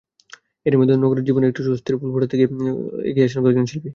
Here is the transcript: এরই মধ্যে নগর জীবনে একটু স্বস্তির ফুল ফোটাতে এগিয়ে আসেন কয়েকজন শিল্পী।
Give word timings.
এরই 0.65 0.77
মধ্যে 0.79 0.95
নগর 0.95 1.17
জীবনে 1.27 1.45
একটু 1.47 1.61
স্বস্তির 1.67 1.95
ফুল 1.99 2.09
ফোটাতে 2.13 2.35
এগিয়ে 3.09 3.25
আসেন 3.27 3.39
কয়েকজন 3.43 3.65
শিল্পী। 3.71 3.89